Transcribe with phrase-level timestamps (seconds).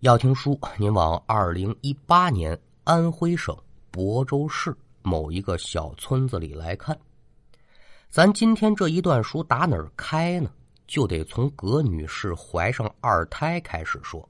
[0.00, 3.54] 要听书，您往二零一八年安徽省
[3.92, 6.98] 亳州市某一个小村子里来看。
[8.08, 10.50] 咱今天这一段书打哪儿开呢？
[10.86, 14.26] 就得从葛女士怀上二胎开始说。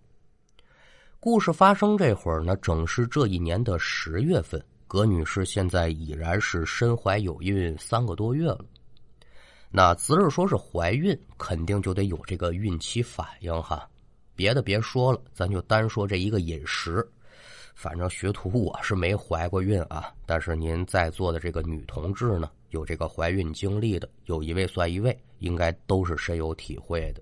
[1.21, 4.61] 故事发生这会儿呢，正是这一年的十月份。
[4.89, 8.65] 葛女士现在已然是身怀有孕三个多月了。
[9.71, 13.89] 那只是说是怀孕，肯定就得有这个孕期反应哈。
[14.41, 17.07] 别的别说了，咱就单说这一个饮食。
[17.75, 27.21] 反正学徒我是没怀过孕啊，但是您在座的这个女同志呢，有这个怀孕经历的，有一位算一位，应该都是深有体会的。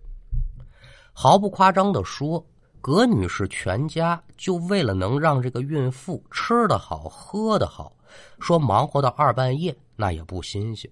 [1.12, 2.46] 毫不夸张的说，
[2.80, 7.96] 葛女士全家就为了能让这个孕妇吃得好、喝得好，
[8.38, 10.88] 说忙活到二半夜那也不新鲜。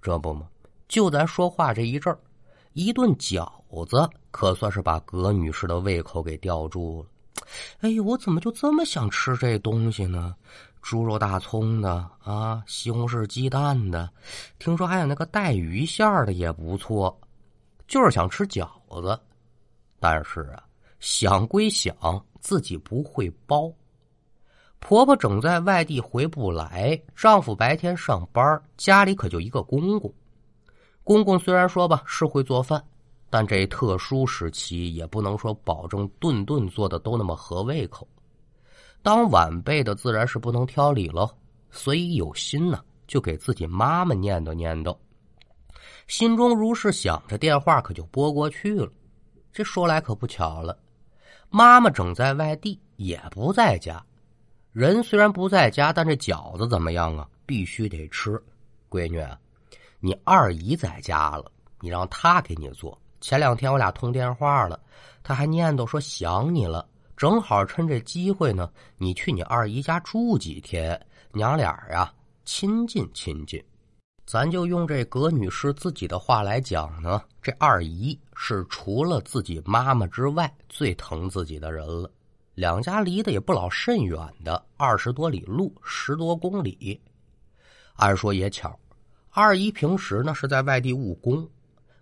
[0.00, 0.48] 这不吗？
[0.86, 2.18] 就咱说话这一阵儿。
[2.78, 3.50] 一顿饺
[3.86, 7.08] 子可算是把葛女士的胃口给吊住了。
[7.80, 10.32] 哎呦，我怎么就这么想吃这东西呢？
[10.80, 14.08] 猪肉大葱的啊，西红柿鸡蛋的，
[14.60, 17.18] 听说还有那个带鱼馅的也不错。
[17.88, 18.68] 就是想吃饺
[19.02, 19.18] 子，
[19.98, 20.62] 但是啊，
[21.00, 21.92] 想归想，
[22.38, 23.72] 自己不会包。
[24.78, 30.14] 婆婆整在外地回不来，丈夫白天上班，家里可就一个公公。
[31.08, 32.84] 公公虽然说吧是会做饭，
[33.30, 38.06] 但这特殊时期也不能说保证顿顿做的都那么合胃口。
[39.02, 41.26] 当晚辈的自然是不能挑理喽，
[41.70, 44.94] 所以有心呢就给自己妈妈念叨念叨。
[46.08, 48.92] 心中如是想着，电话可就拨过去了。
[49.50, 50.78] 这说来可不巧了，
[51.48, 54.04] 妈妈整在外地，也不在家。
[54.72, 57.26] 人虽然不在家，但这饺子怎么样啊？
[57.46, 58.38] 必须得吃，
[58.90, 59.26] 闺女。
[60.00, 62.96] 你二姨在家了，你让她给你做。
[63.20, 64.78] 前两天我俩通电话了，
[65.24, 71.00] 她还念叨说想你了，正好趁这机会呢，你去你二姨家住几天，
[71.32, 72.12] 娘俩呀
[72.44, 73.60] 亲近亲近。
[74.24, 82.08] 咱就用这葛女士自己的话来讲呢，这二姨是除了自己妈妈之外最疼自己的人了。
[82.54, 87.00] 两家离得也不老甚远的，二十多里路，十多公里。
[87.96, 88.78] 按说也巧。
[89.40, 91.48] 二姨平时呢是在外地务工，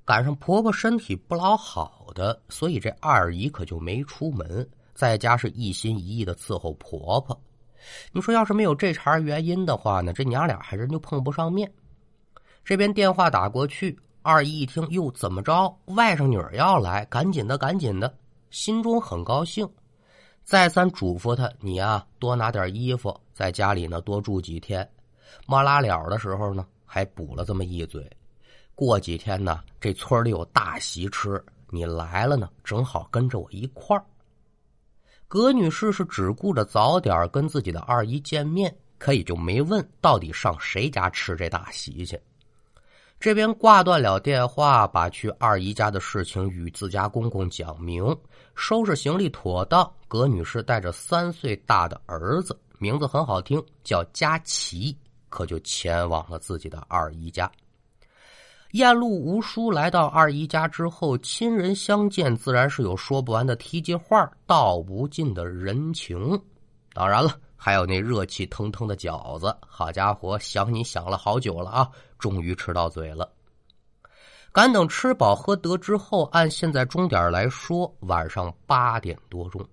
[0.07, 7.39] 赶上婆婆身体不老好的，所以这二姨可就没出门，在家是一心一意的伺候婆婆。
[8.11, 11.71] 你说要是没有这茬原因的话呢，这娘俩还真就碰不上面。
[12.65, 15.79] 这边电话打过去，二姨一听，哟，怎么着？
[15.89, 18.15] 外甥女儿要来，赶紧的，赶紧的，
[18.49, 19.69] 心中很高兴，
[20.43, 24.89] 再三嘱咐她：“你呀，多拿点衣服，在家里呢多住几天。”
[25.45, 26.67] 末拉了的时候呢。
[26.87, 28.09] 还补了这么一嘴，
[28.75, 34.03] 过几天呢，这村里有大席吃，你来了呢，正好跟着我一块儿。
[35.29, 42.19] 葛女士是只顾着早点跟自己的二姨见面，可以就没问到底上谁家吃这大席去。
[43.19, 48.17] 这边挂断了电话，把去二姨家的事情与自家公公讲明，
[48.55, 54.97] 收拾行李妥当，葛女士带着三岁大的儿子，名字很好听，叫佳琪。
[55.29, 57.51] 可就前往了自己的二姨家。
[58.73, 66.39] 燕路无书来到二姨家之后，亲人相见，自然是有说不完的提及话，道不尽的人情。
[66.93, 69.57] 当然了，还有那热气腾腾的饺子。
[69.67, 73.31] 好家伙，想你想了好久了啊，终于吃到嘴了。
[74.53, 79.65] 赶等吃饱喝得之后，按现在钟点来说，晚上八点多钟，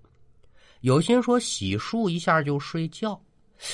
[0.81, 3.19] 有心说洗漱一下就睡觉。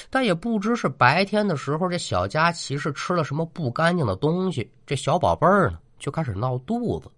[0.09, 7.09] 但也不知是白天的时候，这小佳琪是吃了什么不干净的东西，这小宝贝儿呢就开始闹肚子。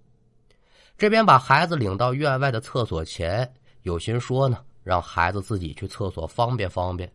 [0.97, 7.11] 这边把孩子领到院外的厕所前，有心说呢，让孩子自己去厕所方便方便。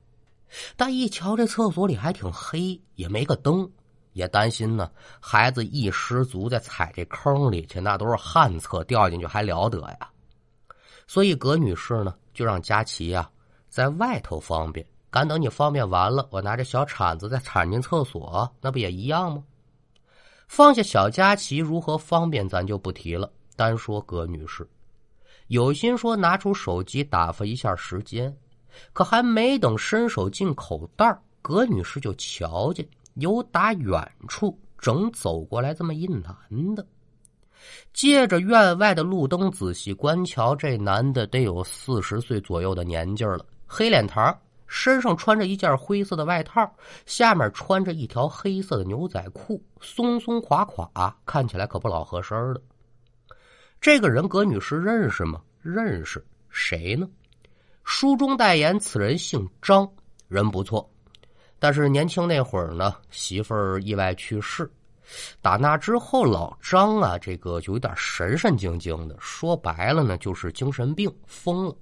[0.77, 3.69] 但一瞧这厕所里还挺黑，也没个灯，
[4.13, 4.91] 也担心呢，
[5.21, 10.09] 孩子一失足再踩这坑里去，那都是旱厕，掉进去还了得呀。
[11.07, 13.31] 所以葛女士呢，就让佳琪呀
[13.69, 14.85] 在外头方便。
[15.11, 19.43] 赶等你方便完了，我拿着小铲子再铲进厕所，那不也一样吗？
[20.47, 23.31] 放下小佳琪如何方便，咱就不提了。
[23.57, 24.69] 单说葛女士，
[25.49, 28.37] 有心说拿出手机打发一下时间，
[28.93, 36.35] 可还没等伸手进口袋，葛女士就瞧见有打远处正走过来这么一男
[36.75, 36.87] 的。
[37.95, 44.37] 借着院外的路灯仔细观瞧，这男的得有四十岁左右的年纪了，黑脸膛。
[44.67, 46.71] 身上穿着一件灰色的外套，
[47.05, 52.61] 下面穿着一条黑色的牛仔裤，松松垮垮，看起来可不老合身的。
[53.81, 55.41] 这个人，葛女士认识吗？
[55.63, 57.09] 认识，谁呢？
[57.85, 59.89] 书中代言此人姓张，
[60.27, 60.91] 人不错，
[61.59, 64.69] 但是年轻那会儿呢，媳妇儿意外去世。
[65.41, 69.17] 打那之后，老张啊，这个就有点神神经经的。
[69.21, 71.77] 说白了呢，就是精神病疯了。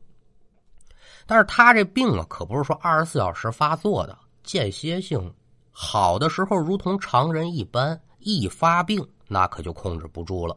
[1.26, 5.32] 但是他这病啊，可不是说二十四小时发作的，间歇性。
[5.71, 10.56] 好的时候如同常人一般，一发病那可就控制不住了。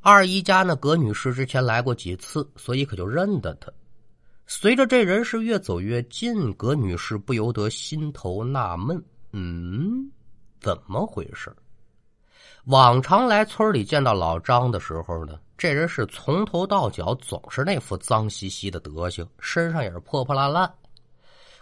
[0.00, 3.72] 二姨家呢，葛女士之前来过几次，所以可就认得他。
[4.46, 9.02] 随着这人是越走越近，葛女士不由得心头纳闷：
[9.32, 10.10] 嗯。
[10.60, 11.54] 怎么回事？
[12.66, 20.68] 往常来村里见到老张的时候呢，这人是从头到脚总是那副脏兮兮的德行，身上也是破破烂烂。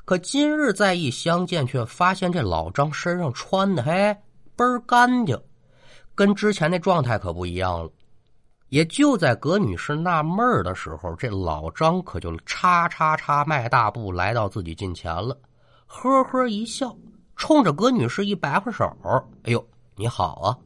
[0.06, 3.92] 可今日再一相见，却发现这老张身上穿的嘿
[4.56, 5.38] 倍儿干净，
[6.14, 7.90] 跟之前那状态可不一样了。
[8.70, 15.38] 也就在葛女士纳闷的时候，这老张可就叉叉叉迈大步来到自己近前了，
[15.84, 16.96] 呵呵一笑。
[17.36, 18.82] 冲着葛女士一摆摆手，
[19.42, 19.62] 哎呦，
[19.94, 20.56] 你好啊！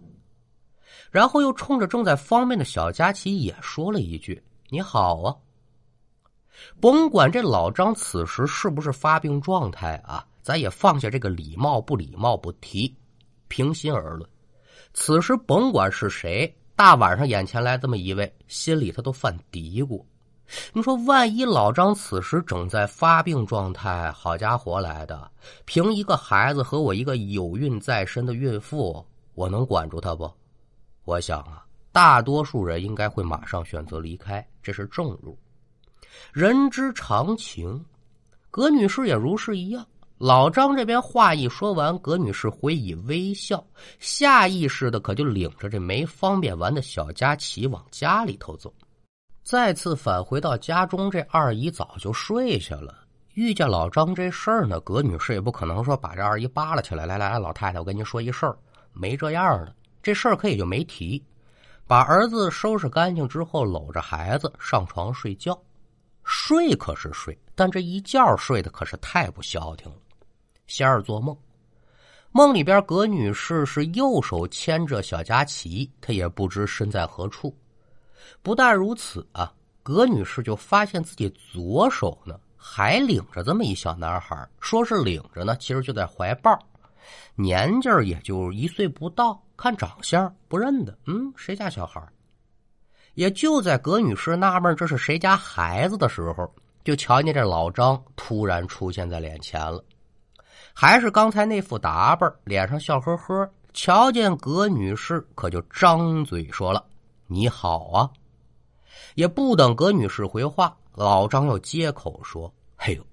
[1.14, 5.30] 然后又冲着正在方便的小佳琪也说了一句：“你好啊。”
[6.80, 12.92] 甭管这老张此时是不是发病状态啊，咱也放下这个礼貌不礼貌不提。
[13.46, 14.28] 平心而论，
[14.92, 20.04] 此时甭管是谁，大晚上眼前来这么一位，心里他都犯嘀咕。
[20.72, 25.30] 你说，万一老张此时正在发病状态，好家伙来的！
[25.64, 29.06] 凭一个孩子和我一个有孕在身的孕妇，
[29.36, 30.28] 我能管住他不？
[31.04, 35.38] 我想啊，大多数人应该会马上选择离开，这是正路。
[36.32, 37.84] 人之常情，
[38.50, 39.86] 葛女士也如是一样。
[40.16, 43.62] 老张这边话一说完，葛女士回以微笑，
[43.98, 48.72] 下意识的可就领着这没方便完的小佳琪往家里头走。
[49.42, 53.04] 再次返回到家中，这二姨早就睡下了。
[53.34, 58.56] 遇见老张这事儿呢，葛女士也不可能说把这二姨扒拉起来，来来来，老太太，我跟您说一事儿，
[58.92, 59.74] 没这样的。
[60.04, 61.20] 这事儿可以就没提。
[61.86, 65.58] 把儿子收拾干净之后，搂着孩子上床睡觉。
[66.22, 69.98] 睡可是睡，但这一觉睡的可是太不消停了。
[70.66, 71.36] 仙儿做梦，
[72.32, 77.54] 梦里边葛女士是右手牵着小佳琪，她也不知身在何处。
[78.42, 79.52] 不但如此啊，
[79.82, 86.58] 葛女士就发现自己左手呢还领着这么一小男孩，说是领着呢，其实就在怀抱，
[87.34, 92.02] 年纪也就一岁不到，看长相不认得，嗯，谁家小孩？
[93.14, 96.52] 也就在葛女士纳闷这是谁家孩子的时候，
[96.82, 99.84] 就瞧见这老张突然出现在脸前了，
[100.72, 106.84] 还是刚才那副打扮，脸上笑呵呵，瞧见葛女士可就张嘴说了。
[107.26, 108.10] 你好啊，
[109.14, 113.06] 也不等葛女士回话，老张又接口说：“哎呦，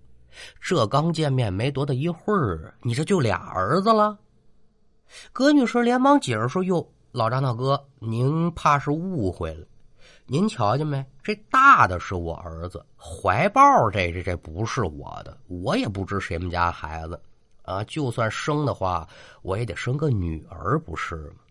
[0.59, 4.17] 这刚见面没多大一会儿，你这就俩儿子了？”
[5.33, 9.65] 葛女士连忙解释说：“哟，老张大哥，您怕是误会了，
[10.25, 11.05] 您瞧见没？
[11.21, 17.21] 这大的是我儿子，怀抱这这这不是我的，我也不知谁们家孩子
[17.63, 17.83] 啊。
[17.83, 19.07] 就算生的话，
[19.41, 21.41] 我也得生个女儿，不是吗？”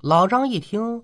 [0.00, 1.02] 老张一听。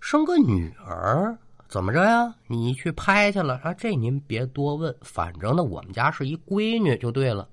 [0.00, 1.38] 生个女儿
[1.70, 2.34] 怎么着呀？
[2.48, 3.72] 你去拍去了啊？
[3.74, 7.48] 这您别多问，反正呢，我们家是一闺女就对了。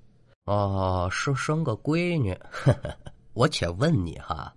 [0.45, 2.33] 哦，生生个闺女。
[2.49, 2.89] 呵呵
[3.33, 4.51] 我且问你哈，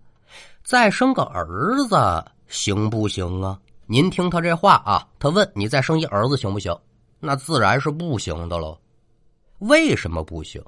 [0.64, 3.61] 再生个儿子行不行啊？
[3.85, 6.75] 您听他这话啊，他问你再生一儿子行不行？
[7.19, 8.79] 那自然是不行的喽。
[9.59, 10.64] 为什么不行？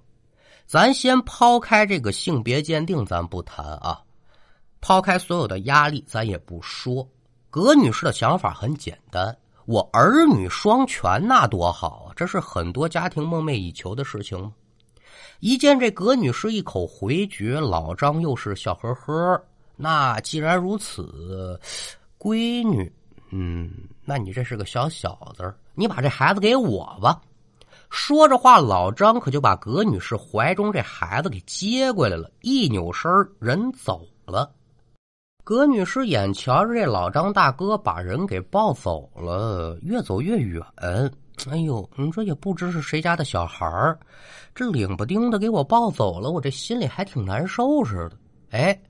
[0.67, 4.03] 咱先抛开这个性别鉴定，咱不谈啊。
[4.83, 7.09] 抛开所有的压力，咱也不说。
[7.53, 12.17] 葛女士的想法很简单：我儿女双全，那多好啊！
[12.17, 14.51] 这是很多家庭梦寐以求的事情。
[15.41, 19.39] 一见这葛女士一口回绝，老张又是笑呵呵。
[19.77, 21.61] 那既然如此，
[22.19, 22.91] 闺女，
[23.29, 23.71] 嗯，
[24.03, 27.21] 那你这是个小小子，你把这孩子给我吧。
[27.91, 34.51] 说着话，老张可就把葛女士怀中这孩子给接过来了，一扭身人走了。
[35.45, 40.63] 葛女士眼瞧着这老张大哥把人给抱走了，越走越远。
[41.47, 43.67] 哎呦，你说也不知是谁家的小孩
[44.55, 48.13] 这领不丁的给我抱走了，我这心里还挺难受似的。
[48.51, 48.81] 哎，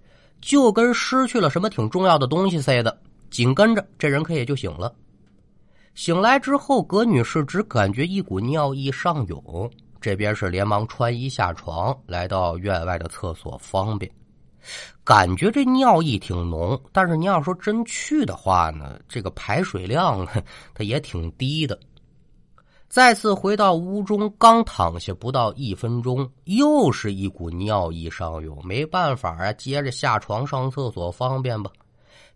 [0.43, 3.01] 就跟失去了什么挺重要的东西似的。
[3.31, 4.95] 紧跟着，这人可也就醒了。
[5.95, 9.71] 醒来之后，葛女士只感觉一股尿意上涌，
[10.03, 14.13] 这边是连忙穿衣下床，来到院外的厕所方便。
[15.05, 20.27] 感觉这尿意挺浓，但是你要说真去的话呢，这个排水量
[20.75, 21.79] 它也挺低的。
[22.89, 28.61] 再次回到屋中，刚躺下不到一分钟，又是一股尿意上涌。
[28.63, 31.71] 没办法啊，接着下床上厕所方便吧。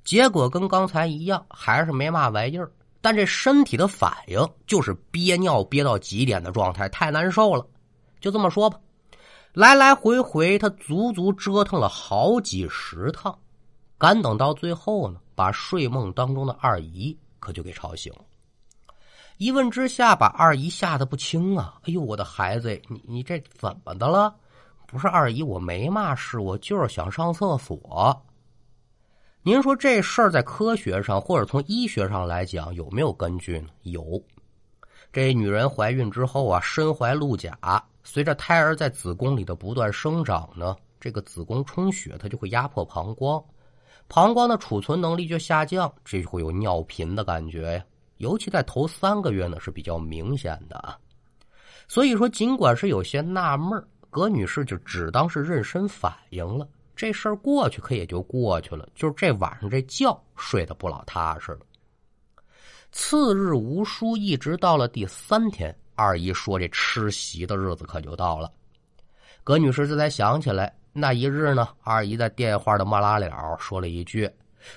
[0.03, 2.73] 结果跟刚才一样，还是没嘛玩意儿。
[3.03, 7.65] 但这身体的反应就是憋尿憋到极点的状态，太难受了。
[8.19, 8.79] 就这么说吧。
[9.57, 13.35] 来来回回，他足足折腾了好几十趟，
[13.97, 18.21] 赶等到最后呢，把睡梦当中的二姨可就给吵醒了。
[19.39, 21.81] 一问之下，把二姨吓得不轻啊！
[21.85, 24.35] 哎呦，我的孩子，你你这怎么的了？
[24.87, 28.23] 不是二姨，我没嘛事，我就是想上厕所。
[29.43, 33.69] 您说这事儿在科学上或者从医学上来讲有没有根据呢？
[33.85, 34.23] 有。
[35.13, 37.59] 这女人怀孕之后啊，身怀鹿甲。
[38.05, 43.43] 随着胎儿在子宫里的不断生长呢，这个子宫充血，它就会压迫膀胱，
[44.07, 47.85] 膀胱的储存能力就下降，这会有尿频的感觉呀。
[48.19, 50.97] 尤其在头三个月呢是比较明显的啊。
[51.89, 58.89] 所以说，尽管是有些纳闷葛女士就只当是妊娠反应了，这事儿过去可也就过去了。
[58.95, 61.61] 就是这晚上这觉睡得不老踏实了。
[62.99, 65.73] 次日无书，一直到了第三天。
[65.95, 68.51] 二姨说：“这吃席的日子可就到了。”
[69.45, 74.29] 葛女士这才想起来，那一日呢，二姨在电话的末拉了说了一句：“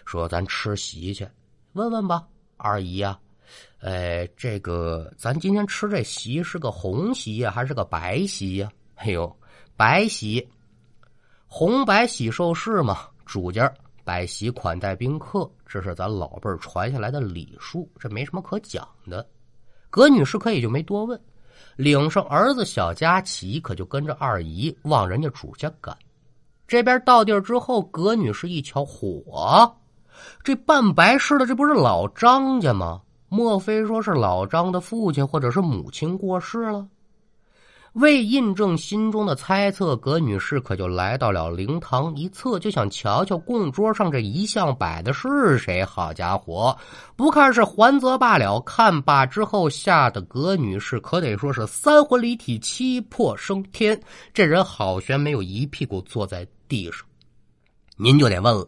[0.06, 1.26] 说咱吃席去，
[1.72, 3.18] 问问吧，二姨呀，
[3.80, 8.70] 哎，这个咱今天吃这席是个红席呀，还是个白席呀？
[8.96, 9.34] 哎呦，
[9.78, 10.46] 白席，
[11.48, 13.74] 红白喜寿事嘛，主家
[14.04, 19.26] 摆席款待宾客，这是咱老辈传下来的礼数，这没什么可讲的。”
[19.92, 21.20] 葛女士可以就没多问，
[21.76, 25.96] 领上儿子小佳琪，可就跟着二姨往人家主家赶。
[26.68, 29.76] 这边到地儿之后，葛女士一瞧，火，
[30.44, 33.02] 这办白事的这不是老张家吗？
[33.30, 36.88] 莫非说是老张的父亲或者是母亲过世了？
[37.94, 45.84] 为印证心中的猜测，葛女士可就来到了灵堂一侧，就想瞧瞧供桌上这遗像摆的是谁。
[45.84, 46.78] 好家伙，
[47.16, 54.00] 不看是还则罢了，看罢之后，吓得葛女士可得说是三魂离体，七魄升天。
[54.34, 57.02] 这人好悬，没有一屁股坐在地上。
[57.98, 58.68] 您就得问了。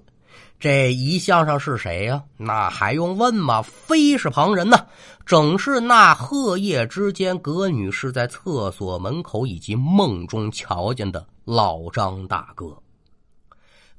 [0.61, 2.23] 这遗像上是谁呀？
[2.37, 3.63] 那还用问吗？
[3.63, 4.85] 非是旁人呐，
[5.25, 12.77] 正是那鹤夜之间，葛女士在厕所门口以及梦中瞧见的老张大哥。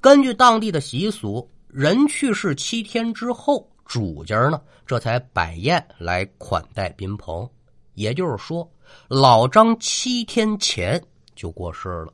[0.00, 7.48] 根据当地的习俗，人去世七天之后，主家呢这才摆宴来款待宾朋。
[7.94, 8.70] 也就是说，
[9.08, 11.02] 老张七天前
[11.34, 12.12] 就过世了。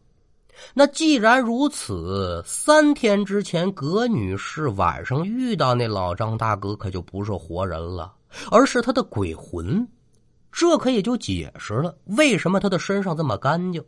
[0.74, 8.12] 那既然如此，三天之前葛女士晚上遇到那老张大哥，可就不是活人了，
[8.50, 9.86] 而是他的鬼魂。
[10.50, 13.84] 这可也就解释了为什么他的身上这么干净。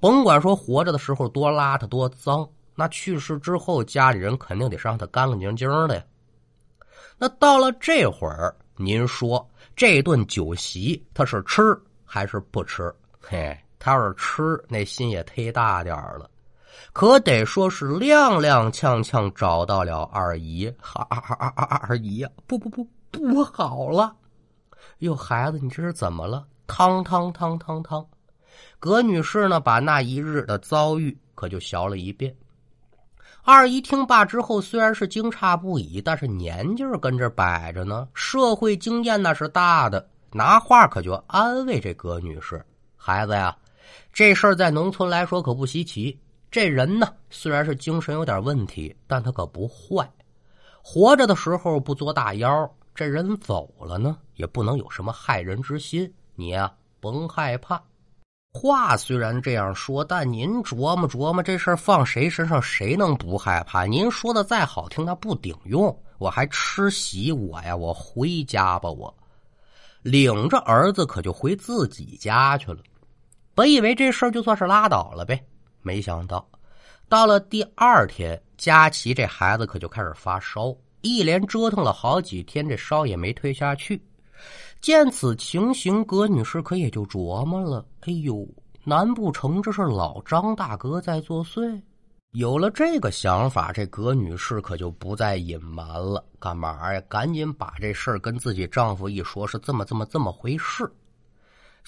[0.00, 6.04] 甭管说活着的时候多邋遢多脏，那去世之后家里人肯定得让他干干净净的呀。
[7.18, 11.62] 那到了这会儿，您说这顿酒席他是吃
[12.04, 12.94] 还是不吃？
[13.20, 13.58] 嘿。
[13.88, 16.28] 他要是吃，那心也忒大点儿了，
[16.92, 20.70] 可得说是踉踉跄跄找到了二姨。
[20.82, 24.14] 二二二二二姨呀，不不不不好了！
[24.98, 26.46] 哟，孩子，你这是怎么了？
[26.66, 28.06] 汤汤汤汤汤！
[28.78, 32.36] 葛女士呢，把那一日的遭遇可就学了一遍。
[33.42, 42.62] 二姨听罢之后，虽然是惊诧不已，但是年纪儿跟这摆着呢，社会经验那是大的，拿话可就安慰这葛女士
[42.94, 43.56] ：“孩子呀。”
[44.12, 46.18] 这事儿在农村来说可不稀奇。
[46.50, 50.10] 这人呢，虽然是精神有点问题，但他可不坏。
[50.82, 56.10] 活着的时候不作大妖，这人走了呢，也不能有什么害人之心。
[56.34, 57.82] 你呀，甭害怕。
[58.54, 63.84] 话虽然这样说，但您琢磨琢磨，这事儿放谁身上，谁能不害怕？
[63.84, 65.94] 您说的再好听，那不顶用。
[66.16, 68.90] 我还吃席，我呀，我回家吧。
[68.90, 69.14] 我
[70.00, 72.78] 领着儿子，可就回自己家去了。
[73.58, 75.44] 本以为这事儿就算是拉倒了呗，
[75.82, 76.48] 没想到
[77.08, 84.00] 到了第二天，佳琪这孩子可就开始发烧，一连折腾了好几天，这烧也没退下去。
[84.80, 88.46] 见此情形，葛女士可也就琢磨了：哎呦，
[88.84, 91.82] 难不成这是老张大哥在作祟？
[92.34, 97.02] 有了这个想法，这葛女士可就不再隐瞒了，干嘛呀？
[97.08, 100.88] 赶紧把这事儿跟自己丈夫一说，是这么这么这么回事。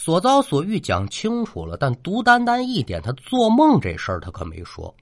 [0.02, 4.94] 所遭所遇讲清楚了，但独单单一点，他做梦这事儿他可没说。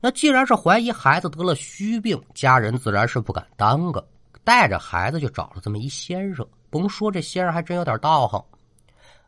[0.00, 4.02] 那既然是怀疑孩子得了虚病，家人自然是不敢耽搁，
[4.42, 6.48] 带着孩子就找了这么一先生。
[6.70, 8.42] 甭说这先生还真有点道行，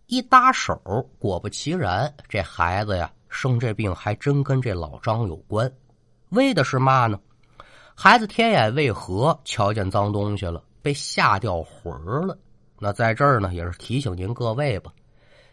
[0.06, 0.80] 一搭手，
[1.18, 5.70] 果不其然，这孩子呀生这病还真跟这老张有关。
[6.30, 7.20] 为的是嘛呢？
[7.94, 12.38] 孩子天眼未合，瞧见脏东西了，被吓掉魂儿了。
[12.84, 14.92] 那在这儿呢，也是提醒您各位吧，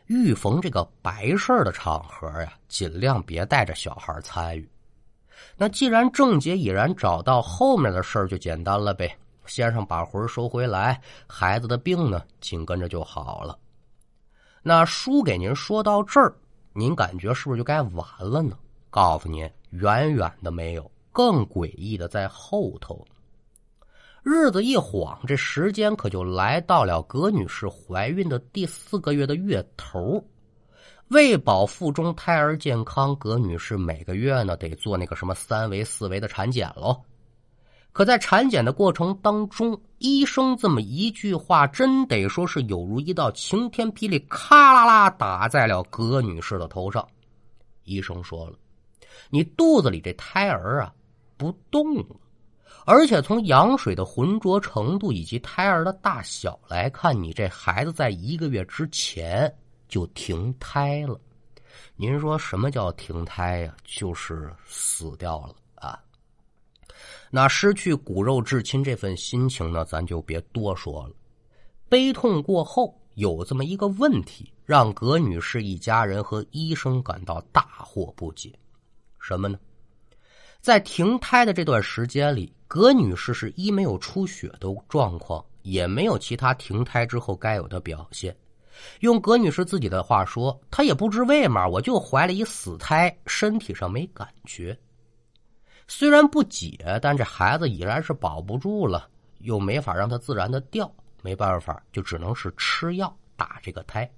[0.07, 4.67] 遇逢这个白事的场合呀，尽量别带着小孩参与。
[5.55, 9.15] 那既然症结已然找到，后面的事儿就简单了呗。
[9.45, 13.55] 先生把魂收回来，孩子的病呢，紧跟着就好了。
[14.63, 16.33] 那书给您说到这儿，
[16.73, 18.57] 您感觉是不是就该完了呢？
[18.89, 23.05] 告诉您，远远的没有，更诡异的在后头。
[24.31, 30.23] 日子一晃，这时间可就来到了葛女士怀孕的第四个月的月头。
[31.07, 37.01] 为保腹中胎儿健康，葛女士每个月呢得做那个什么三维、四维的产检喽。
[37.91, 47.03] 可在产检的过程当中，医生这么一句话，真得说是有如一道晴天霹雳，咔啦啦打在了葛女士的头上。
[47.83, 48.53] 医生说了
[49.31, 50.93] ：“你肚子里这胎儿啊
[51.35, 52.15] 不动了，
[52.89, 59.53] 而且从羊水的浑浊程度以及胎儿的大小来看，你这孩子在一个月之前。”
[59.89, 61.19] 就停胎了，
[61.95, 63.75] 您说什么叫停胎呀？
[63.83, 65.99] 就是死掉了啊。
[67.31, 71.15] 那失去骨肉至亲这份心情呢，咱就别多说了。
[71.89, 78.53] 悲痛过后，有这么一个问题，让葛女士一家人和医生感到大惑不解。
[79.19, 79.57] 什么呢？
[80.61, 88.35] 在停胎的这段时间里，葛女士是一没有出血的状况，也没有其他停胎之后该有的表现。
[88.99, 94.77] 用葛女士自己的话说，她也不知为嘛，我就怀了一死胎，身体上没感觉。
[95.87, 100.89] 虽然不解，但这孩子已然是保不住了，又没法让他自然的掉，
[101.21, 104.09] 没办法，就只能是吃药打这个胎。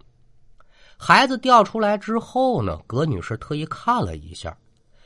[0.98, 4.56] 孩子掉出来之后呢，葛女士特意看了一下，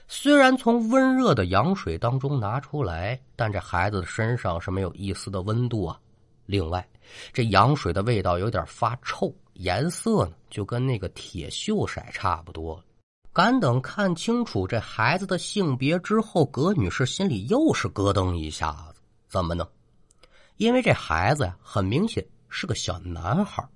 [0.08, 6.00] 虽然从温热的羊水当中拿出来，但这孩子的身上是没有一丝的温度啊。
[6.46, 6.88] 另外，
[7.34, 9.34] 这羊水的味道有点发臭。
[9.54, 12.84] 颜色呢，就跟那个铁锈色差不多。
[13.34, 19.02] 敢等看清楚这孩子的性别之后，葛女士心里又是咯噔一下子。
[19.28, 19.68] 怎么呢？
[20.58, 23.68] 因为这孩子呀，很明显是个小男孩。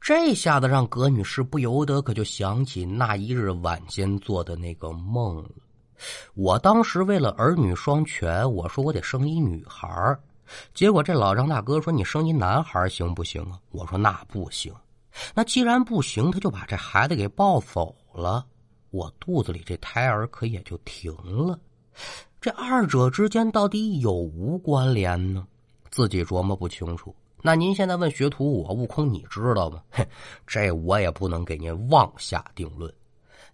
[0.00, 5.50] 这下子让葛女士不由得可就想起那一日晚间做的那个梦了。
[6.34, 10.18] 我当时为了儿女双全，我说我得生一女孩
[10.74, 14.74] 结果这老张大哥说：“你生一男孩行不行啊？”我说：“那不行。”
[15.34, 18.44] 那既然不行，他就把这孩子给抱走了，
[18.90, 21.58] 我肚子里这胎儿可也就停了。
[22.40, 25.46] 这二者之间到底有无关联呢？
[25.90, 27.14] 自己琢磨不清楚。
[27.44, 29.82] 那您现在问学徒我，悟空你知道吗？
[29.90, 30.06] 嘿，
[30.46, 32.92] 这我也不能给您妄下定论。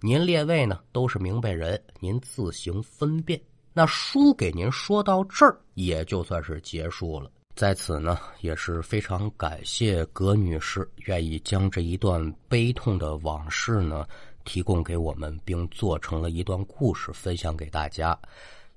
[0.00, 3.40] 您列位呢都是明白人，您自行分辨。
[3.72, 7.30] 那书给您说到这儿，也就算是结束了。
[7.56, 14.06] 在此呢，也是非常感谢葛女士愿意将这一段悲痛的往事呢
[14.44, 18.16] 提供给我们，并做成了一段故事分享给大家。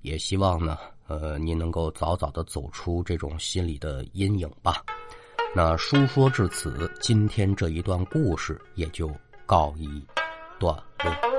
[0.02, 0.80] 也希望呢，
[1.20, 4.82] 呃，您能够早早的走出这种心理的阴影吧。
[5.54, 9.12] 那书说至此，今天这一段故事也就
[9.46, 10.02] 告一
[10.58, 11.31] 段落。